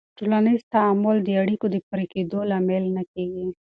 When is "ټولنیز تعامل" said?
0.17-1.17